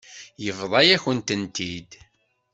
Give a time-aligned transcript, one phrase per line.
[0.43, 1.91] Yebḍa-yakent-tent-id.